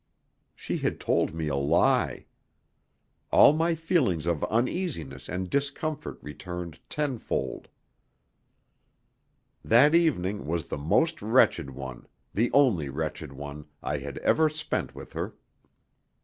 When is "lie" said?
1.55-2.25